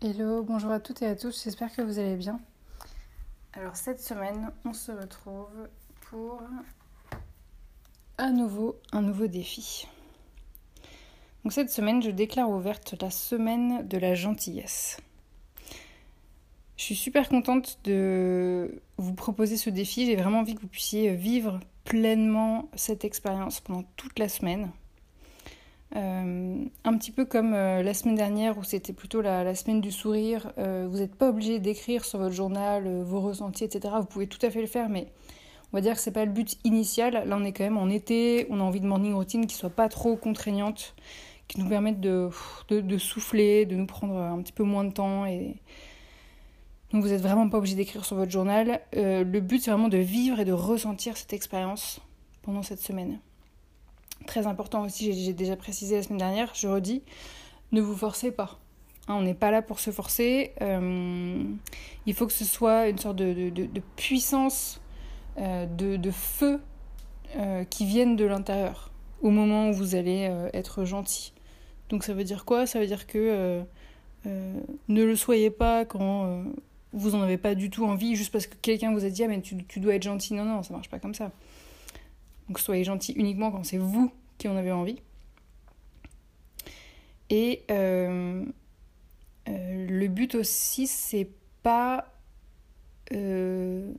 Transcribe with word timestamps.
Hello, 0.00 0.44
bonjour 0.44 0.70
à 0.70 0.78
toutes 0.78 1.02
et 1.02 1.06
à 1.06 1.16
tous, 1.16 1.42
j'espère 1.42 1.74
que 1.74 1.82
vous 1.82 1.98
allez 1.98 2.14
bien. 2.14 2.38
Alors 3.52 3.74
cette 3.74 4.00
semaine, 4.00 4.52
on 4.64 4.72
se 4.72 4.92
retrouve 4.92 5.68
pour 6.02 6.40
à 8.16 8.30
nouveau 8.30 8.76
un 8.92 9.02
nouveau 9.02 9.26
défi. 9.26 9.88
Donc 11.42 11.52
cette 11.52 11.70
semaine, 11.70 12.00
je 12.00 12.10
déclare 12.10 12.48
ouverte 12.48 12.94
la 13.02 13.10
semaine 13.10 13.88
de 13.88 13.98
la 13.98 14.14
gentillesse. 14.14 15.00
Je 16.76 16.84
suis 16.84 16.94
super 16.94 17.28
contente 17.28 17.80
de 17.82 18.80
vous 18.98 19.14
proposer 19.14 19.56
ce 19.56 19.68
défi. 19.68 20.06
J'ai 20.06 20.14
vraiment 20.14 20.38
envie 20.38 20.54
que 20.54 20.60
vous 20.60 20.68
puissiez 20.68 21.12
vivre 21.16 21.58
pleinement 21.84 22.68
cette 22.76 23.04
expérience 23.04 23.60
pendant 23.60 23.82
toute 23.96 24.20
la 24.20 24.28
semaine. 24.28 24.70
Euh, 25.96 26.64
un 26.84 26.98
petit 26.98 27.10
peu 27.10 27.24
comme 27.24 27.54
euh, 27.54 27.82
la 27.82 27.94
semaine 27.94 28.14
dernière 28.14 28.58
où 28.58 28.62
c'était 28.62 28.92
plutôt 28.92 29.22
la, 29.22 29.54
semaine 29.54 29.80
du 29.80 29.90
sourire. 29.90 30.52
Euh, 30.58 30.86
vous 30.90 30.98
n'êtes 30.98 31.14
pas 31.14 31.30
obligé 31.30 31.60
d'écrire 31.60 32.04
sur 32.04 32.18
votre 32.18 32.34
journal 32.34 33.02
vos 33.02 33.20
ressentis, 33.20 33.64
etc. 33.64 33.94
Vous 33.98 34.06
pouvez 34.06 34.26
tout 34.26 34.44
à 34.44 34.50
fait 34.50 34.60
le 34.60 34.66
faire, 34.66 34.88
mais 34.88 35.06
on 35.72 35.76
va 35.76 35.80
dire 35.80 35.94
que 35.94 36.00
c'est 36.00 36.12
pas 36.12 36.24
le 36.24 36.32
but 36.32 36.58
initial. 36.64 37.26
Là, 37.26 37.36
on 37.38 37.44
est 37.44 37.52
quand 37.52 37.64
même 37.64 37.78
en 37.78 37.88
été, 37.88 38.46
on 38.50 38.60
a 38.60 38.62
envie 38.62 38.80
de 38.80 38.86
morning 38.86 39.14
routine 39.14 39.46
qui 39.46 39.54
soit 39.54 39.70
pas 39.70 39.88
trop 39.88 40.16
contraignante, 40.16 40.94
qui 41.46 41.60
nous 41.60 41.68
permette 41.68 42.00
de, 42.00 42.28
souffler, 42.98 43.64
de 43.64 43.74
nous 43.74 43.86
prendre 43.86 44.16
un 44.16 44.40
petit 44.42 44.52
peu 44.52 44.64
moins 44.64 44.84
de 44.84 44.92
temps. 44.92 45.24
Et... 45.24 45.56
Donc 46.92 47.02
vous 47.02 47.08
n'êtes 47.08 47.22
vraiment 47.22 47.48
pas 47.48 47.58
obligé 47.58 47.76
d'écrire 47.76 48.04
sur 48.04 48.16
votre 48.16 48.32
journal. 48.32 48.80
le 48.92 49.40
but, 49.40 49.62
c'est 49.62 49.70
vraiment 49.70 49.88
de 49.88 49.98
vivre 49.98 50.38
et 50.40 50.44
de 50.44 50.52
ressentir 50.52 51.16
cette 51.16 51.32
expérience 51.32 52.00
pendant 52.42 52.62
cette 52.62 52.80
semaine. 52.80 53.20
Très 54.26 54.46
important 54.46 54.84
aussi, 54.84 55.12
j'ai 55.12 55.32
déjà 55.32 55.56
précisé 55.56 55.96
la 55.96 56.02
semaine 56.02 56.18
dernière, 56.18 56.52
je 56.54 56.68
redis, 56.68 57.02
ne 57.72 57.80
vous 57.80 57.96
forcez 57.96 58.30
pas. 58.30 58.58
Hein, 59.08 59.14
on 59.14 59.22
n'est 59.22 59.34
pas 59.34 59.50
là 59.50 59.62
pour 59.62 59.80
se 59.80 59.90
forcer. 59.90 60.52
Euh, 60.60 61.42
il 62.06 62.14
faut 62.14 62.26
que 62.26 62.32
ce 62.32 62.44
soit 62.44 62.88
une 62.88 62.98
sorte 62.98 63.16
de, 63.16 63.80
puissance, 63.96 64.80
euh, 65.38 65.66
de, 65.66 66.10
feu 66.10 66.60
euh, 67.36 67.64
qui 67.64 67.86
vienne 67.86 68.16
de 68.16 68.26
l'intérieur 68.26 68.90
au 69.22 69.30
moment 69.30 69.70
où 69.70 69.72
vous 69.72 69.94
allez 69.94 70.30
être 70.52 70.84
gentil. 70.84 71.32
Donc 71.88 72.04
ça 72.04 72.12
veut 72.12 72.24
dire 72.24 72.44
quoi? 72.44 72.66
Ça 72.66 72.78
veut 72.78 72.86
dire 72.86 73.06
que 73.06 73.62
ne 74.26 75.02
le 75.02 75.16
soyez 75.16 75.50
pas 75.50 75.84
quand 75.84 76.44
vous 76.92 77.10
n'en 77.10 77.22
avez 77.22 77.38
pas 77.38 77.54
du 77.54 77.70
tout 77.70 77.84
envie, 77.84 78.14
juste 78.14 78.30
parce 78.30 78.46
que 78.46 78.54
quelqu'un 78.60 78.92
vous 78.92 79.04
a 79.04 79.10
dit 79.10 79.24
ah 79.24 79.28
mais 79.28 79.40
tu, 79.40 79.56
tu 79.64 79.80
dois 79.80 79.94
être 79.94 80.02
gentil. 80.02 80.34
Non, 80.34 80.44
non, 80.44 80.62
ça 80.62 80.72
marche 80.72 80.88
pas 80.88 80.98
comme 80.98 81.14
ça. 81.14 81.32
Donc 82.48 82.58
soyez 82.58 82.84
gentil 82.84 83.12
uniquement 83.12 83.50
quand 83.50 83.64
c'est 83.64 83.78
vous 83.78 84.10
qui 84.38 84.48
en 84.48 84.56
avez 84.56 84.72
envie. 84.72 85.00
Et 87.30 87.64
euh, 87.70 88.44
euh, 89.48 89.86
le 89.88 90.08
but 90.08 90.34
aussi, 90.34 90.86
c'est 90.86 91.28
pas 91.62 92.12
euh, 93.12 93.92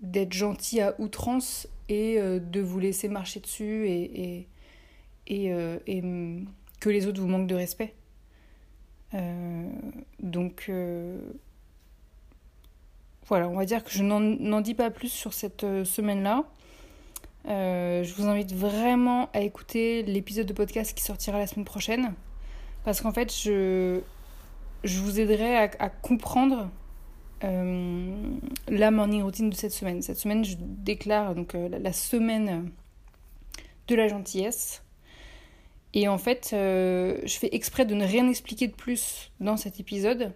d'être 0.00 0.32
gentil 0.32 0.80
à 0.80 0.94
outrance 1.00 1.68
et 1.88 2.18
de 2.18 2.60
vous 2.60 2.78
laisser 2.78 3.08
marcher 3.08 3.40
dessus 3.40 3.86
et, 3.86 4.48
et, 5.26 5.50
que 6.80 6.88
les 6.88 7.06
autres 7.06 7.20
vous 7.20 7.28
manquent 7.28 7.46
de 7.46 7.54
respect. 7.54 7.94
donc 10.20 10.70
voilà, 13.26 13.48
on 13.48 13.54
va 13.54 13.66
dire 13.66 13.84
que 13.84 13.90
je 13.90 14.02
n'en 14.02 14.60
dis 14.62 14.74
pas 14.74 14.90
plus 14.90 15.10
sur 15.10 15.34
cette 15.34 15.84
semaine-là. 15.84 16.46
Euh, 17.46 18.02
je 18.02 18.14
vous 18.14 18.26
invite 18.26 18.54
vraiment 18.54 19.28
à 19.32 19.40
écouter 19.40 20.02
l'épisode 20.02 20.46
de 20.46 20.52
podcast 20.52 20.96
qui 20.96 21.04
sortira 21.04 21.38
la 21.38 21.46
semaine 21.46 21.64
prochaine. 21.64 22.14
Parce 22.84 23.00
qu'en 23.00 23.12
fait, 23.12 23.34
je, 23.34 24.00
je 24.82 25.00
vous 25.00 25.20
aiderai 25.20 25.56
à, 25.56 25.88
comprendre 25.88 26.70
euh, 27.42 28.14
la 28.68 28.90
morning 28.90 29.22
routine 29.22 29.50
de 29.50 29.54
cette 29.54 29.72
semaine. 29.72 30.02
Cette 30.02 30.18
semaine, 30.18 30.44
je 30.44 30.56
déclare 30.58 31.34
donc 31.34 31.54
euh, 31.54 31.68
la, 31.68 31.92
semaine 31.92 32.70
de 33.88 33.94
la 33.94 34.08
gentillesse. 34.08 34.82
Et 35.92 36.08
en 36.08 36.18
fait, 36.18 36.48
je 36.50 37.36
fais 37.38 37.50
exprès 37.52 37.84
de 37.84 37.94
ne 37.94 38.04
rien 38.04 38.28
expliquer 38.28 38.66
de 38.66 38.74
plus 38.74 39.30
dans 39.38 39.56
cet 39.56 39.78
épisode 39.78 40.32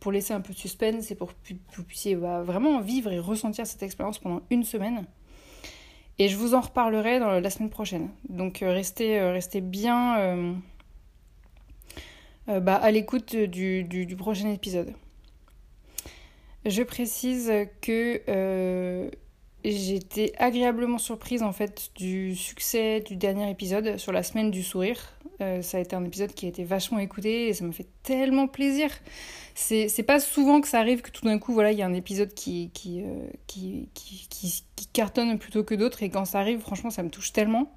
pour 0.00 0.12
laisser 0.12 0.32
un 0.32 0.40
peu 0.40 0.54
de 0.54 0.58
suspense 0.58 1.10
et 1.10 1.14
pour 1.14 1.28
que 1.28 1.52
vous 1.74 1.84
puissiez 1.84 2.16
bah, 2.16 2.42
vraiment 2.42 2.80
vivre 2.80 3.12
et 3.12 3.18
ressentir 3.18 3.66
cette 3.66 3.82
expérience 3.82 4.18
pendant 4.18 4.40
une 4.48 4.64
semaine. 4.64 5.04
Et 6.18 6.28
je 6.28 6.36
vous 6.36 6.54
en 6.54 6.60
reparlerai 6.60 7.18
dans 7.18 7.40
la 7.40 7.50
semaine 7.50 7.70
prochaine. 7.70 8.10
Donc 8.28 8.62
euh, 8.62 8.72
restez, 8.72 9.18
euh, 9.18 9.32
restez 9.32 9.60
bien 9.60 10.18
euh, 12.48 12.60
bah, 12.60 12.76
à 12.76 12.90
l'écoute 12.90 13.34
du, 13.34 14.14
prochain 14.16 14.50
épisode. 14.50 14.92
Je 16.66 16.82
précise 16.82 17.52
que 17.80 19.10
j'étais 19.64 20.32
agréablement 20.38 20.98
surprise 20.98 21.42
en 21.42 21.52
fait 21.52 21.90
du 21.94 22.34
succès 22.36 23.00
du 23.00 23.16
dernier 23.16 23.50
épisode 23.50 23.96
sur 23.96 24.12
la 24.12 24.22
semaine 24.22 24.50
du 24.50 24.62
sourire. 24.62 24.98
ça 25.38 25.78
a 25.78 25.80
été 25.80 25.96
un 25.96 26.04
épisode 26.04 26.32
qui 26.32 26.46
a 26.46 26.48
été 26.48 26.64
vachement 26.64 26.98
écouté 26.98 27.48
et 27.48 27.54
ça 27.54 27.64
me 27.64 27.72
fait 27.72 27.88
tellement 28.02 28.46
plaisir 28.46 28.90
c'est 29.54 30.04
pas 30.06 30.20
souvent 30.20 30.60
que 30.60 30.68
ça 30.68 30.80
arrive 30.80 31.00
que 31.02 31.10
tout 31.10 31.24
d'un 31.24 31.38
coup, 31.38 31.52
voilà, 31.52 31.72
il 31.72 31.78
y 31.78 31.82
a 31.82 31.86
un 31.86 31.94
épisode 31.94 32.30
euh, 32.30 32.32
qui, 32.34 32.70
qui, 33.46 33.88
qui, 33.94 34.86
cartonne 34.92 35.38
plutôt 35.38 35.64
que 35.64 35.74
d'autres. 35.74 36.02
Et 36.02 36.10
quand 36.10 36.24
ça 36.24 36.40
arrive, 36.40 36.60
franchement, 36.60 36.90
ça 36.90 37.02
me 37.02 37.10
touche 37.10 37.32
tellement. 37.32 37.72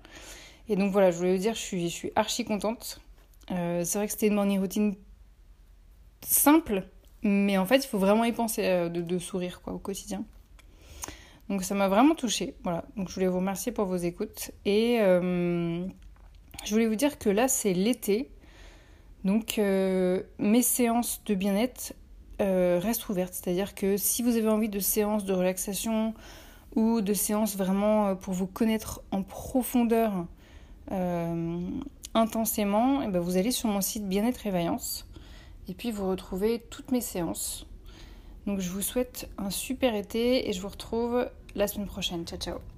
Et 0.69 0.75
donc 0.75 0.91
voilà, 0.91 1.11
je 1.11 1.17
voulais 1.17 1.33
vous 1.33 1.41
dire, 1.41 1.53
je 1.53 1.59
suis, 1.59 1.89
je 1.89 1.93
suis 1.93 2.11
archi 2.15 2.45
contente. 2.45 3.01
Euh, 3.51 3.83
c'est 3.83 3.97
vrai 3.97 4.07
que 4.07 4.11
c'était 4.11 4.27
une 4.27 4.33
morning 4.33 4.59
routine 4.59 4.95
simple, 6.21 6.87
mais 7.21 7.57
en 7.57 7.65
fait, 7.65 7.77
il 7.77 7.87
faut 7.87 7.99
vraiment 7.99 8.25
y 8.25 8.31
penser 8.31 8.65
euh, 8.65 8.89
de, 8.89 9.01
de, 9.01 9.19
sourire 9.19 9.61
quoi, 9.61 9.73
au 9.73 9.79
quotidien. 9.79 10.25
Donc 11.49 11.63
ça 11.63 11.75
m'a 11.75 11.87
vraiment 11.87 12.15
touchée. 12.15 12.55
Voilà, 12.63 12.85
donc 12.95 13.09
je 13.09 13.13
voulais 13.15 13.27
vous 13.27 13.37
remercier 13.37 13.71
pour 13.71 13.85
vos 13.85 13.95
écoutes. 13.95 14.51
Et 14.65 14.99
je 14.99 16.71
voulais 16.71 16.87
vous 16.87 16.95
dire 16.95 17.17
que 17.17 17.29
là, 17.29 17.47
c'est 17.47 17.73
l'été. 17.73 18.29
Donc 19.23 19.59
euh, 19.59 20.23
mes 20.39 20.61
séances 20.61 21.21
de 21.25 21.35
bien-être 21.35 21.93
euh, 22.41 22.79
restent 22.81 23.09
ouvertes, 23.09 23.33
c'est-à-dire 23.33 23.75
que 23.75 23.97
si 23.97 24.23
vous 24.23 24.37
avez 24.37 24.47
envie 24.47 24.69
de 24.69 24.79
séances 24.79 25.25
de 25.25 25.33
relaxation 25.33 26.13
ou 26.75 27.01
de 27.01 27.13
séances 27.13 27.57
vraiment 27.57 28.07
euh, 28.07 28.15
pour 28.15 28.33
vous 28.33 28.47
connaître 28.47 29.01
en 29.11 29.23
profondeur 29.23 30.25
intensément, 32.13 33.01
eh 33.01 33.07
ben 33.07 33.19
vous 33.19 33.35
allez 33.35 33.51
sur 33.51 33.67
mon 33.67 33.81
site 33.81 34.07
Bien-être 34.07 34.47
et 34.47 34.51
Vaillance 34.51 35.05
et 35.67 35.73
puis 35.73 35.91
vous 35.91 36.07
retrouvez 36.07 36.63
toutes 36.69 36.91
mes 36.91 37.01
séances. 37.01 37.66
Donc 38.47 38.61
je 38.61 38.69
vous 38.69 38.81
souhaite 38.81 39.29
un 39.37 39.51
super 39.51 39.93
été 39.93 40.49
et 40.49 40.53
je 40.53 40.61
vous 40.61 40.69
retrouve 40.69 41.29
la 41.53 41.67
semaine 41.67 41.87
prochaine. 41.87 42.25
Ciao 42.25 42.39
ciao 42.39 42.76